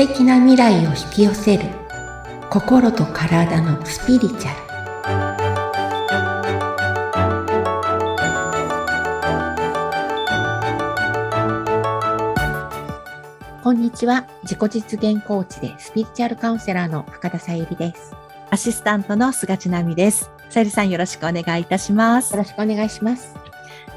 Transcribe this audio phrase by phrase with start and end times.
[0.00, 1.64] 敵な未来を引き寄せる。
[2.48, 4.60] 心と体のスピリチュアル。
[13.62, 14.26] こんにちは。
[14.44, 18.16] 自己実現コーチでスピリチュアルカウンセラーの深田さゆりです。
[18.48, 20.30] アシスタントの菅千奈美です。
[20.48, 22.32] さゆりさんよろしくお願いいたします。
[22.32, 23.36] よろしくお願いします。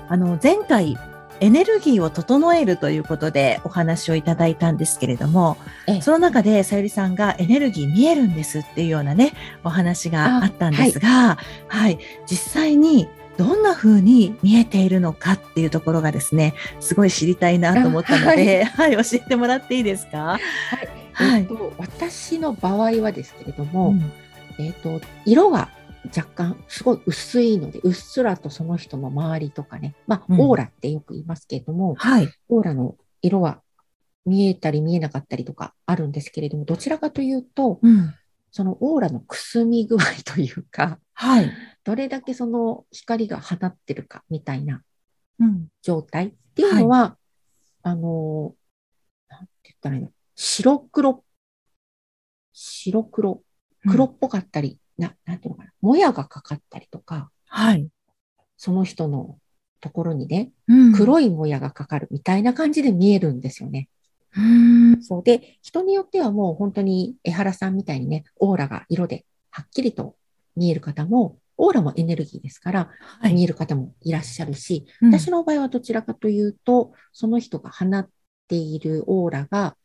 [0.10, 0.98] あの前回
[1.44, 5.58] エネルギーを整えるということでお話をいただいたんですけれども、
[5.88, 9.34] ええ、その中でさゆりさんがエネルギー見えるんですっていうようなね、
[9.66, 20.40] お話があったんですが、はい、はい、実際にどんな風に見えているのかっていうところがですね、すごい知りたいなと思ったので、はい、はい、教えてもらっていいですか？
[21.12, 25.68] はい、えっと、私の場合はですけれども、うん、えっと、色が
[26.06, 33.62] 若干すごい薄いので、うっすらとその人の周りとかね、まあ、オーラってよく言いますけれども、うん、はい、オーラの色は
[34.26, 38.14] 見えたり見えなかったりとかあるんですけれども、どちらかというと、うん、
[38.52, 41.52] そのオーラのくすみ具合というか、はい、
[41.84, 44.82] どれだけその光が放ってるかみたいな
[45.82, 47.12] 状態っていうのは、はい、
[47.84, 48.56] あの、
[49.30, 50.12] なんて言ったらいいの？
[50.36, 51.24] 白黒、
[52.54, 53.42] 白黒、
[53.90, 57.88] 黒っぽかったり、な、なんていうのかな、もやがかかったりとか、はい。
[58.58, 59.38] その人の
[59.82, 63.90] ところにね、うん、黒いもやがかかるみたいな感じで見えるんですよね。
[64.36, 70.16] うんそうで、人によってはもう本当に江原さんみたいにね、オーラが色ではっきりと
[70.56, 72.90] 見える方も、オーラもエネルギーですから、
[73.20, 78.10] はい、見える方もいらっしゃるし、うん、私の場合はどちらかというと、その人が放っ
[78.48, 79.76] ているオーラが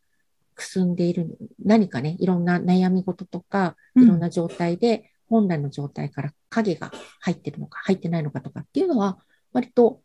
[0.58, 9.18] くすんでいる、何かね、いろんな悩み事とか、いろんな状態で、本来の状態から影が入ってるのか、入ってないのかとかっていうのは、
[9.52, 10.02] 割と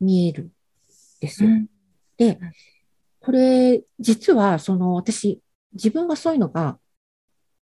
[0.00, 0.50] 見える
[1.20, 1.50] ですよ。
[1.50, 1.66] うん、
[2.16, 2.38] で、
[3.20, 5.40] これ、実は、その、私、
[5.72, 6.78] 自分がそういうのが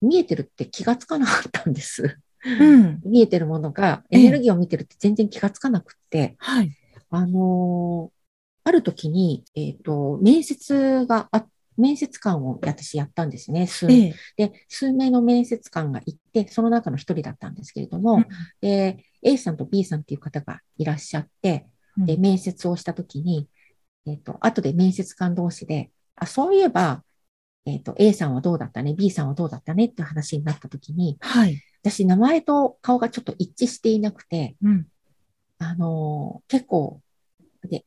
[0.00, 2.18] 見えてるって気がつかなかったんです。
[2.44, 6.72] うん、見えてるものが、エネルギーを見てるって全然気がつかなくって、はい、
[7.10, 8.22] あのー、
[8.64, 11.48] ある時に、えっ、ー、と、面接があっ
[11.82, 13.66] 面接官を私やったんですね。
[13.66, 18.26] 数,、ええ、で数名の面接官がいて、その中の一人だったんですけれども、うん、
[18.60, 21.66] で、A さんと B さんっていう方がいらっしゃって、
[21.96, 23.48] で、面接をしたときに、
[24.06, 27.04] えっ、ー、と、後で面接官同士で、あ、そういえば、
[27.66, 31.60] えっ、ー、と、A さんはどうだったね、B さんはどうだったねって話になったときに、はい。
[31.82, 34.86] 私、名前と顔がちょっと一致していなくて、うん、
[35.58, 37.00] あのー、結構、
[37.68, 37.84] で、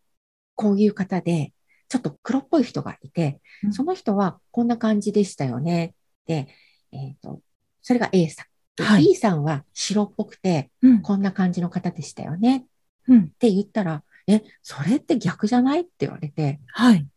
[0.56, 1.52] こういう方で、
[1.96, 5.94] ちょっと黒っぽい人がいて、うん、その人はこんな感じでしたよね。
[6.28, 6.50] で、
[6.92, 7.40] えっ、ー、と、
[7.82, 8.84] それが A さん。
[8.84, 12.66] はい、B さんは白っぽくて、うん、こんな感じの方でしたよね。
[13.08, 15.82] うん、って言ったら、え、それって逆じゃない？
[15.82, 17.08] って言われて、はい。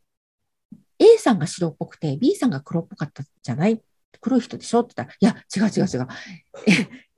[1.00, 3.83] A さんが白っぽくて、B さんが黒っぽかったじゃない？
[4.21, 4.83] 黒い人でしょ？
[4.83, 6.06] って言ったら、いや、違う違う違う。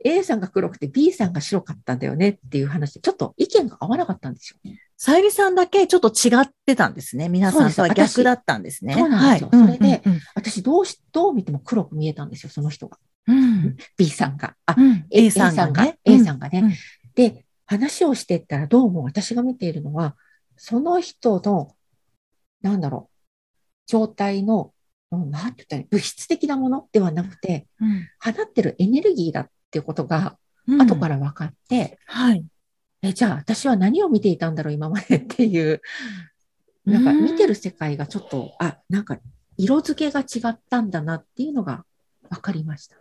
[0.03, 2.31] A さんが黒くて B さんが白かったんだよね？
[2.31, 4.81] っていう話で、ちょっと意見が合わなかったんですよね。
[5.03, 7.31] さゆりさんだけちょっと違ってたんですね。
[7.31, 8.93] 皆さんとは逆だったんですね。
[8.93, 9.49] そうなんですよ。
[9.51, 12.99] はい、それで、うんうんうん、私どうし、どう見ても黒く見えたんですよ、その人が。
[13.27, 14.57] うん、B さんが。
[14.67, 15.99] あ、うん、A さんがね。
[16.05, 16.59] A さんがね。
[16.59, 16.73] うん、
[17.15, 20.19] で、話をしてったらどうも私が見ているのは、
[20.59, 21.75] その人の、
[22.61, 23.17] なんだろう、
[23.87, 24.75] 状態の、
[25.13, 30.37] うん、なんて言ったら物質的なものではなくて、うん、放ってるエネルギーだっていうことが、
[30.79, 32.45] 後から分かって、はい。
[33.03, 35.81] え、じゃあ私は何を見ていたんだろう、今までっていう、
[36.85, 39.19] なんか見てる世界がちょっと、あ、なんか
[39.57, 41.85] 色付けが違ったんだなっていうのが
[42.31, 42.97] 分かりました。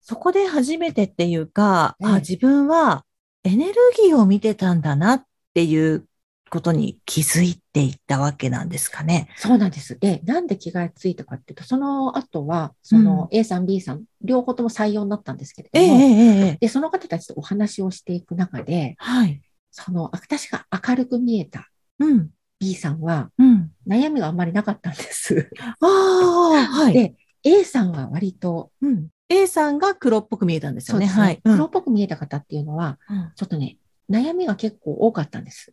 [0.00, 3.04] そこで初めてっていうか、ええ、あ自分は
[3.44, 5.24] エネルギーを見てたんだなっ
[5.54, 6.06] ていう
[6.50, 9.28] ことに気づいていったわけなんですかね。
[9.36, 9.98] そうなんです。
[9.98, 19.40] で、なんで気がついたかっていうと、その後は、その A さん、B さん、両方とも採用になったんですけれども、えー、で、その方たちとお話をしていく中で、はい、
[19.70, 25.50] その、私が明るく見えた、うん、B さんは、うん、悩みがあんまりなかったんです。
[25.80, 26.92] ああ、はい。
[26.92, 27.14] で、
[27.44, 31.06] A さんは割と、うん、A さんが黒っぽく見えたんですよね。
[31.06, 32.98] ねはい、黒っぽく見えた方っていうのは、
[33.36, 33.78] ちょっとね、
[34.10, 35.72] 悩みが結構多かったんです。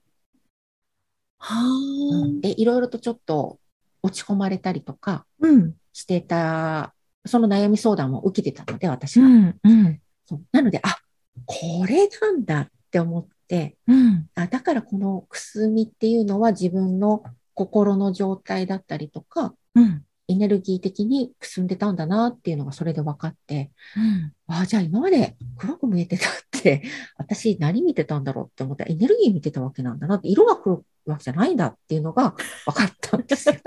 [1.40, 3.60] はあ、で、いろいろとちょっと
[4.04, 5.26] 落ち込まれたりとか
[5.94, 6.94] してた、
[7.24, 9.28] うん、その悩み相談も受けてたので、私は。
[9.28, 10.42] うんうん、そう。
[10.52, 10.98] なので、あ、
[11.46, 17.24] これなんだって思って、うん、あだからこのくすみっていうのは自分の
[17.54, 26.84] 心の状態だったりとか、うん、エネルギー的にくすんでたんだなっていうのがそれで分かって、うん、ああ、じゃあ今まで黒く見えてたって、
[27.18, 30.80] 私何見てたんだろうって思ったらエネルギー見てたわけなんだなって、色が黒い
[31.12, 33.56] わけじゃないんだっていうのが分かったんですよ。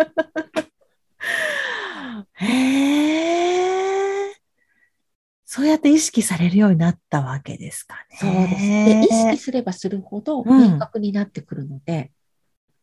[2.35, 4.35] へえ。
[5.45, 8.17] そうやって意識されるようになったわけですかね。
[8.19, 8.63] そうです。
[8.63, 12.13] で意識すればするほど明確になってくるので。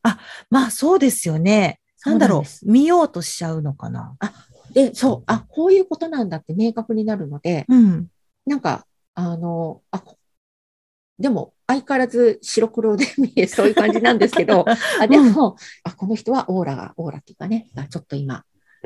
[0.04, 0.20] うん、あ、
[0.50, 1.80] まあそうですよね。
[2.06, 4.16] なんだろう見ようとしちゃうのかな。
[4.20, 4.34] あ、
[4.74, 8.08] で、そう、あ、こういうことなんだって明確になるので、うん、
[8.46, 10.04] なんか、あの、あ、
[11.20, 14.66] でも、相変わらず白黒で見え、 そういう感じなんですけど、
[15.02, 18.46] あでも、うん、あ、この人はオーラが、オーラっていうかね、ちょっと今、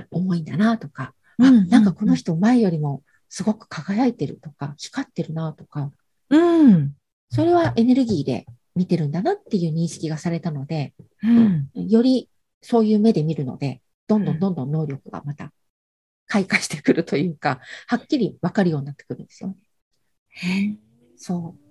[0.10, 5.92] 重いんだなとか、あ、なんかこの人前よりもすごく輝いてるとか、光ってるなとか、
[6.30, 6.96] うん。
[7.30, 8.46] それはエネルギーで
[8.76, 10.94] 見てるんだなっていう認識がされたので、
[11.24, 12.30] うん、より
[12.62, 15.54] そういう目で見るので、どんどんどんどん能力がまた
[16.28, 20.78] 開花してくるというか、はっきりわかるようになってくるんですよね。
[21.18, 21.71] そう。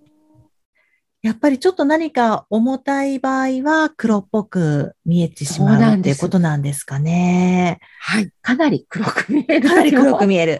[1.22, 7.78] やっぱりちょっと何か重たい場合は黒っぽく見えてしまうっていうことなんですかね。
[8.00, 8.32] はい。
[8.40, 9.68] かなり黒く見える。
[9.68, 10.52] かなり黒く見える。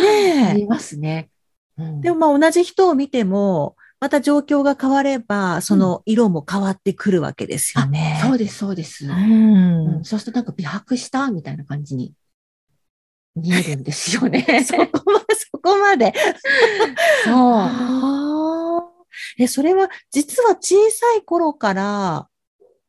[0.00, 0.46] ねえ。
[0.50, 1.28] ありますね。
[1.76, 8.20] うん、でもまあ同じ人を見ても、また状況が変われば、その色も変わってくるわけですよね。
[8.22, 9.06] うん、そうです、そうです。
[9.06, 12.14] うん、うん、そうするとなんか美白したみたいな感じに
[13.34, 14.44] 見えるんですよね。
[14.64, 16.14] そこまで、そこまで。
[17.24, 17.70] そう。
[19.44, 22.28] え、それは実は小さい頃から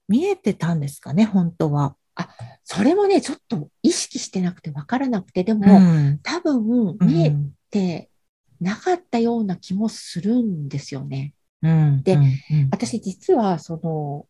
[0.07, 1.95] 見えてたんですかね、本当は。
[2.15, 2.30] あ、
[2.63, 7.36] それもね、ちょっと意識してなくて分からなくて、でも、うん、多分見え
[7.69, 8.09] て
[8.59, 11.33] なかったような気もするんですよね。
[11.63, 12.24] うん、で、うん、
[12.71, 14.25] 私実はその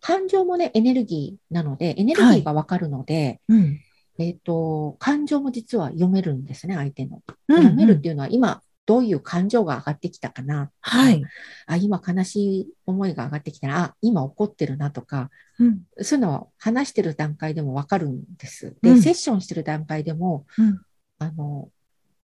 [0.00, 3.80] 感情もね、エネルギーなので、エネルギーがわかるので、はい
[4.18, 7.22] えっ、ー、と、感情も実は読めるんですね、相手の。
[7.48, 10.70] 読めるっていうのは、今、どういう感情が上がってきたかな？
[10.80, 11.22] はい。
[11.66, 18.76] あ、今悲しい思いが上がってきたら、あ、今怒ってるなとか、うん、そういうのを話してる段階でもわかるんです。
[18.82, 20.80] で、うん、セッションしてる段階でも、うん、
[21.18, 21.68] あの、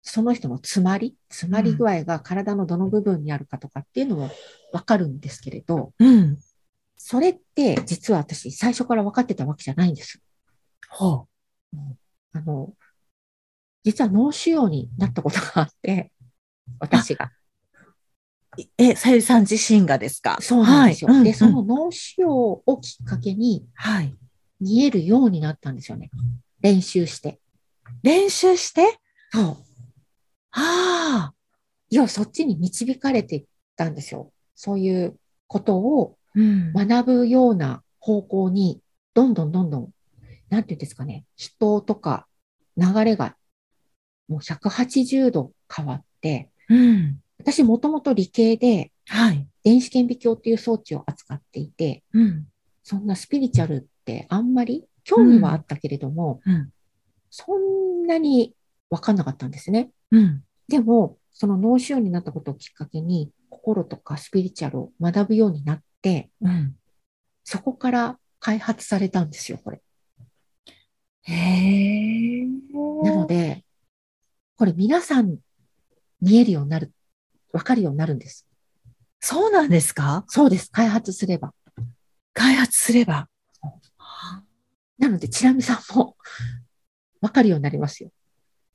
[0.02, 4.30] その人の詰まり、詰まり具合が体のどの部分にあるかとかっていうのも
[4.72, 6.38] わかるんですけれど、うん、
[6.96, 10.20] それって実は私最初から分かってたわけじゃないんです。
[10.90, 11.24] は
[11.74, 11.78] あ、
[12.34, 12.74] あの、
[13.82, 16.12] 実は脳腫瘍になったことがあって、
[16.78, 17.30] 私が。
[18.78, 20.38] え、さゆりさん自身がですか？
[20.40, 21.12] そうなんですよ。
[21.12, 24.16] はい、で、その脳腫瘍をきっかけに、はい。
[24.60, 26.10] 見えるようになったんですよね。
[26.60, 27.40] 練習して。
[28.02, 28.98] 練習して？
[29.32, 29.44] そう。
[29.44, 29.54] は
[30.52, 31.34] あ。
[31.90, 33.44] いや、そっちに導かれていっ
[33.76, 34.32] たんですよ。
[34.54, 35.18] そういう
[35.48, 38.80] ことを学ぶような方向に、
[39.14, 39.90] どんどんどんどん、
[40.48, 42.26] なんていうんですかね、人とか
[42.76, 43.36] 流れが
[44.28, 52.46] もう180度変わって、うん、私もともと理系で、はい、電子顕微鏡っていう装置を扱っていて、うん、
[52.82, 56.70] そんなスピリチュアルってあんまり興味はあったけれども、うん、
[57.30, 58.54] そんなに
[58.90, 59.90] わかんなかったんですね。
[60.68, 66.30] でも、その脳腫瘍になったことをきっかけに、心とかスピリチュアルを学ぶようになって、
[67.42, 69.80] そこから開発されたんですよ、これ。
[71.22, 72.44] へ
[73.02, 73.64] なので、
[74.56, 75.38] これ皆さん
[76.24, 76.92] 見えるようになる、
[77.52, 78.46] わかるようになるんです。
[79.20, 80.24] そうなんですか？
[80.28, 80.70] そうです。
[80.70, 81.52] 開発すれば。
[82.32, 83.28] 開発すれば。
[84.98, 86.16] なので、チラミさんも
[87.20, 88.10] わかるようになりますよ。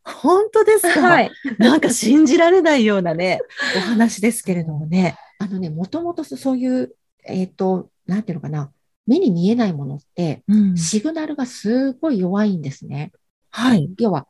[0.04, 1.02] 本当ですか？
[1.02, 1.32] はい。
[1.58, 3.40] なんか信じられないようなね、
[3.78, 5.18] お話ですけれどもね。
[5.40, 8.72] あのね、もともとそういう、えっ、ー、と、なんていうのかな、
[9.06, 13.12] 目に見えないものって、うん、シグナルがすごい弱いんですね。
[13.52, 13.90] はい。
[13.98, 14.28] 要は、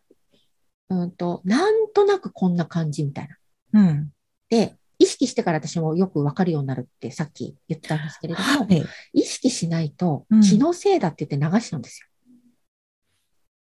[0.90, 3.28] うんと、なんとなくこんな感じみたい
[3.74, 3.82] な。
[3.82, 4.12] うん。
[4.50, 12.08] で、意識してから私もよくわかるようになるってさっき言ったんですけれども、はい、意識しないと気のせいだって言って流しちゃうんですよ。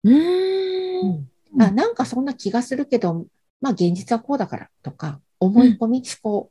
[0.04, 1.28] うん。
[1.54, 3.26] うん、あなんかそんな気がするけど、
[3.60, 6.50] まあ現実はこうだからとか、思い込み、思考、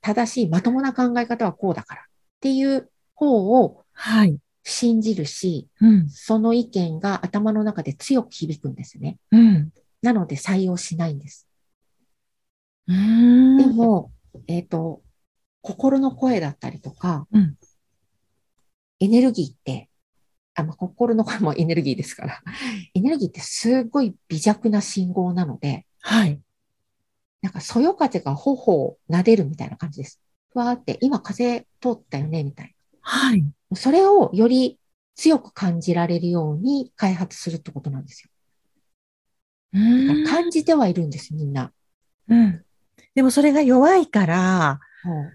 [0.00, 2.04] 正しいまともな考え方はこうだからっ
[2.40, 3.84] ていう方を
[4.64, 9.18] 信じるし、はいうん、その意見が頭の中で強く響くんですね。
[9.30, 11.48] うん、なので採用しないんです。
[12.86, 12.94] で
[13.66, 14.10] も、
[14.46, 15.02] えっ、ー、と、
[15.60, 17.56] 心の声だったりとか、うん、
[19.00, 19.90] エネルギーって、
[20.54, 22.42] あ、まあ、心の声もエネルギーですから、
[22.94, 26.40] エネルギーってすごい微弱な信号なので、はい。
[27.42, 30.20] なんか、そよ風が頬を撫でるみたいな感じです。
[30.50, 32.72] ふわーって、今風通ったよね、みたいな。
[33.02, 33.44] はい。
[33.74, 34.78] それをより
[35.14, 38.30] 強く感じられるように開発するってことなんですよ。
[39.72, 41.72] 感じてはいるんです、みんな。
[42.28, 42.64] うん。
[43.14, 45.32] でもそれが弱いから、うん、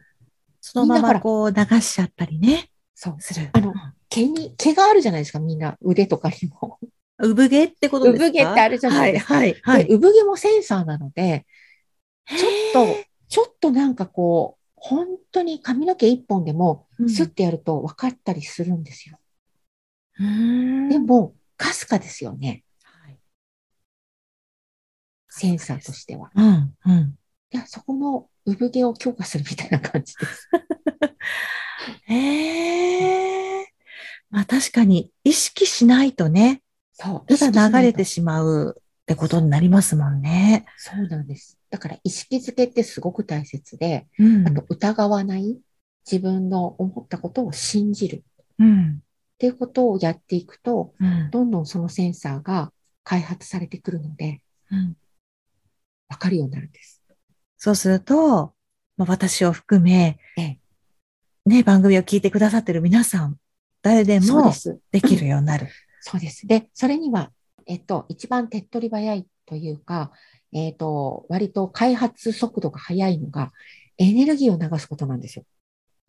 [0.62, 2.70] そのままこう流しちゃったりね。
[2.96, 3.16] そう。
[3.20, 3.50] する。
[3.54, 3.74] あの、
[4.10, 5.78] 毛に、毛があるじゃないですか、みんな。
[5.82, 6.80] 腕とかにも。
[7.20, 8.26] 産毛ってことですか？
[8.26, 9.34] 産毛ってあるじゃないですか。
[9.36, 9.94] はい、はい、はい。
[9.94, 11.46] 産毛もセンサーなので、
[12.28, 19.18] ちょっと、ちょっとなんかこう、本当に髪の毛一本でも、スッてやると分かったりするんですよ。
[20.20, 22.64] うん、でも、かすかですよね。
[25.48, 26.32] はい、センサーとしては。
[26.36, 27.18] うんうん、
[27.52, 30.50] いやそこの産毛を強化するみたいな感じです。
[32.06, 33.68] へえ。
[34.30, 36.62] まあ確かに意識しないとね、
[36.94, 37.38] そう。
[37.38, 40.66] ただ流れてしまうってことになりますもんね。
[40.78, 41.58] そうなんです。
[41.70, 45.58] だから意識づけってすごく大切で、うん、あと疑わない、
[46.10, 48.24] 自分の思ったことを信じる。
[48.60, 52.72] うん、っていうことをやっていくと、うん、どんどんそのセンサーが
[53.04, 54.96] 開発されてくるので、うん、
[56.10, 57.02] わかるようになるんです。
[57.58, 58.54] そうすると、
[58.98, 60.60] まあ、私を含め、ええ、
[61.46, 63.38] ね、番組を聞いてくださってる皆さん、
[63.82, 64.52] 誰でも
[64.92, 65.68] できるようになる。
[66.02, 66.46] そうです。
[66.48, 67.32] で、それには、
[67.66, 70.12] えっと、一番手っ取り早いというか、
[70.52, 73.52] えっと、割と開発速度が速いのが、
[73.98, 75.46] エネルギーを流すことなんですよ。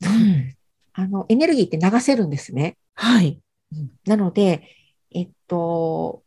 [0.03, 0.57] うん、
[0.93, 2.77] あの、エネルギーって流せるんですね。
[2.95, 3.41] はい。
[4.07, 4.69] なので、
[5.13, 6.24] えっと、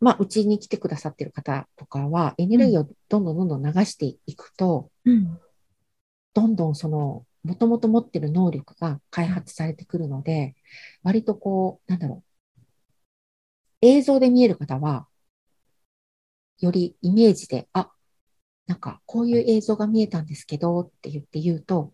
[0.00, 5.38] まあ、うちに来てくださってる方とかは、エネルギーをどんどんどんどん流していくと、うん、
[6.34, 10.54] どんどんその、もともと持ってる能力が開発されてくるので、
[11.02, 12.56] 割とこう、なんだろう。
[13.82, 15.06] 映像で見える方は、
[16.60, 17.90] よりイメージで、あ、
[18.66, 21.92] なんかこういう映像が見えたんですけどって言って言うと、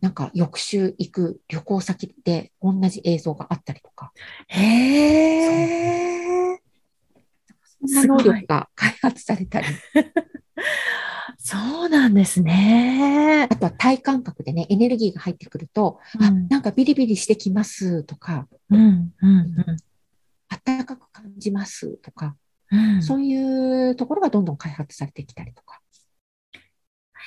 [0.00, 4.12] なんか翌週行く旅行先で同じ映像があったりとか。
[4.48, 5.53] へー。
[8.06, 9.66] 能力が開発されたり。
[11.38, 13.46] そうなんですね。
[13.50, 19.54] あとは体感覚でね、エネルギーが入ってくると、うん、あ、なんかビリビリしてきますとか、うんうんうん、
[20.64, 22.36] 暖かく感じますとか、
[22.70, 25.80] うん、そういうところがどんどん開発されてきたりとか。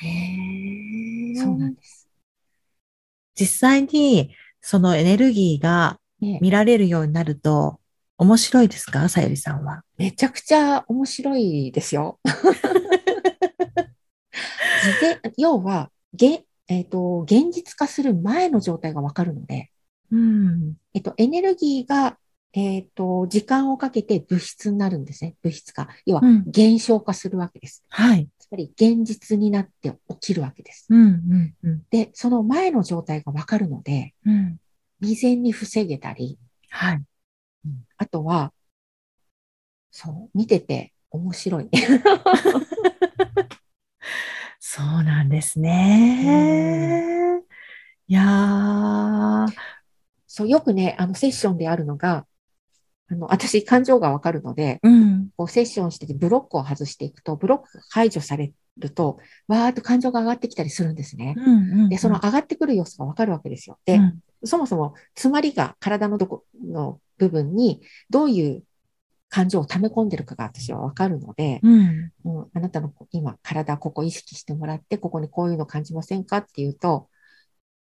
[0.01, 1.36] へえ。
[1.36, 2.07] そうなんです。
[3.39, 7.79] 実際にそのエネルギーが見られるようになると、
[8.17, 9.09] 面白いですか？
[9.09, 9.83] さゆりさんは。
[9.97, 12.19] めちゃくちゃ面白いですよ。
[15.38, 19.71] 要は、げえっ、ー、と、現実化する前の状態がわかるので、
[20.12, 22.17] うん、えっ、と、エネルギーが、
[22.53, 25.36] えっ、ー、と、時間をかけて物質になるんですね。
[25.43, 25.89] 物質化。
[26.05, 27.83] 要は、現象化するわけです。
[27.97, 28.27] うん、はい。
[28.39, 30.88] つまり、現実になって起きるわけです。
[30.89, 34.57] うんうんうん、で、その前の状態がわかるので、うん、
[35.01, 37.03] 未然に防げたり、はい。
[37.97, 38.53] あとは、
[39.91, 41.69] そう、見てて面白い。
[44.59, 47.41] そうなんですね。
[48.07, 49.47] いやー。
[50.27, 52.27] そう、よくね、あの、セッションであるのが、
[53.09, 61.36] あの、私、感情がわかるので、うん、こうセッションしててブロックを外していくと、ブロックが解除されると、わーっと感情が上がってきたりするんですね。
[61.38, 63.77] うんうんうん、で、その上がってくる様子がわかるわけですよ。
[63.86, 68.63] で、うん、そもそも、詰まりが体のどこの部分に、どういう
[69.29, 77.10] 感情を溜め込んでるかが私はわかるので、うん、うん、あなたの今体ここ意識してもらって、ここにこういうの感じませんかっていうと、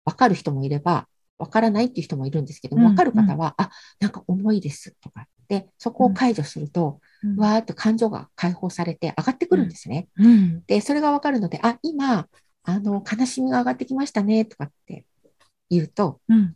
[0.05, 1.09] わかる人もいれば、
[1.39, 5.27] わからないっていう人もいるんですけども、わかる方は、あ、なんか重いですとか。
[5.51, 10.07] で、そこを解除すると、うん、わーっと感情が解放されて上がってくるんですね。
[10.17, 12.29] うん、で、それがわかるので、あ、今、
[12.63, 15.05] あの、悲しみが上がってきましたね、とかって
[15.69, 16.55] 言うと、うん、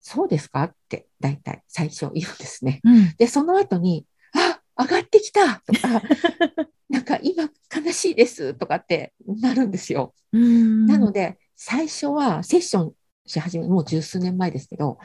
[0.00, 2.80] そうですかって大体最初言うんですね。
[2.82, 6.02] うん、で、その後に、あ、上がってきたとか、
[6.90, 10.12] なんか今悲しいですとかってなるんですよ。
[10.32, 12.92] なので、最初はセッション
[13.26, 14.98] し始め、もう十数年前ですけど、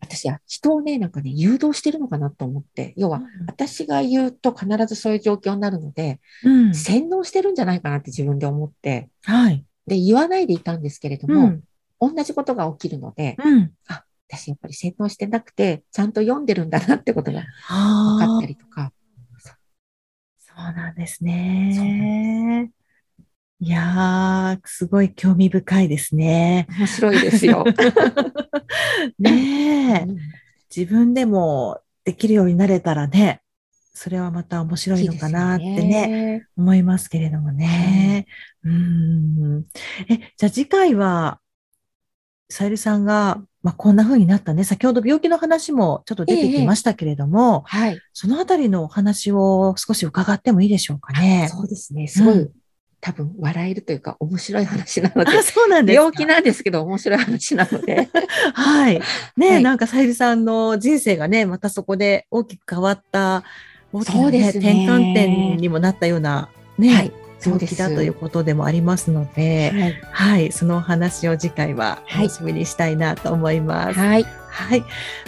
[0.00, 9.64] 私は人をね、なんかね、誘導してるのかなと思って、要は、私が言うと必ずそういう状況になるので、うん、洗脳してるんじゃないかなって自分で思って、はい。
[9.86, 11.46] で、言わないでいたんですけれども、
[12.00, 18.92] うん、同じことが起きるので、うん、あ、私やっぱり洗脳してなくて、ちゃんと読んでるんだなってことが分かったりとか。
[20.38, 22.70] そうなんですね。
[23.58, 26.66] いやー、すごい興味深いですね。
[26.78, 27.64] 面白いですよ。
[29.18, 30.06] ねえ、
[30.74, 33.40] 自分でもできるようになれたらね、
[33.94, 38.26] それはまた面白いのかなってね、ね思いますけれどもね。
[38.62, 39.64] うん。
[40.08, 41.40] え、じゃあ次回は、
[42.50, 44.62] さゆりさんがまあ、こんな風になったね。
[44.62, 48.00] 先ほど病気の話もちょっと出てきましたけれども、ええ、はい。
[48.12, 51.48] そのあたりのお話を少し伺ってもいいでしょうかね。
[51.50, 52.06] そうですね。
[52.06, 52.50] すごい、うん、
[53.06, 55.38] 多分笑えるというか面白い話なので。
[55.38, 58.08] あ、そうなんです病気なんですけど面白い話なので。
[58.52, 59.00] はい。
[59.36, 63.44] ね、はい、なんかさゆりさんの人生がね、またそこで大きく変わった、
[63.92, 66.48] 大きな、ね、ね、転換点にもなったような、
[66.78, 67.12] ね、はい、
[67.44, 74.00] 病気だということでもありますので、はい、はい、そのお話を次回は楽しみにしたいなと思います。
[74.00, 74.26] はい。
[74.56, 74.84] はい。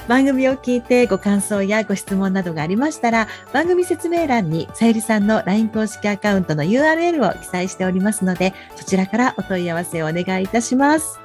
[0.08, 11.20] 番組を聞いてご感想やご質問などがありましたら、番組説明欄にさゆりさんの LINE 公式アカウントの URL を記載しておりますので、そちらからお問い合わせをお願いいたします。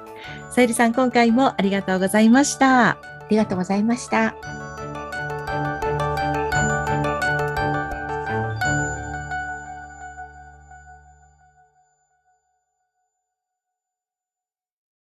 [0.52, 2.90] さゆりさん、今回もありがとうございました。
[2.90, 2.98] あ
[3.30, 4.36] りがとうございました。